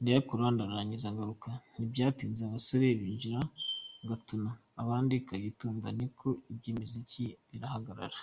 Ndayakora 0.00 0.44
ndarangiza 0.54 1.08
ngarutse 1.14 1.50
ntibyatinze 1.76 2.40
abasore 2.44 2.86
binjira 3.00 3.40
Gatuna 4.08 4.50
abandi 4.82 5.14
Kagitumba, 5.28 5.88
ni 5.96 6.04
uko 6.08 6.26
iby’imiziki 6.52 7.24
birahagarara. 7.48 8.20